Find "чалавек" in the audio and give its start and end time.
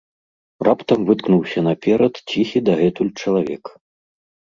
3.25-3.63